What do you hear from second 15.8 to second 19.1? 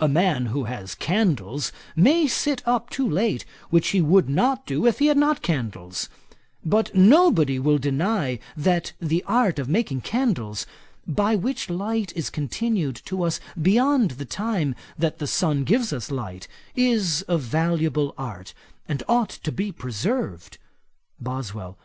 us light, is a valuable art, and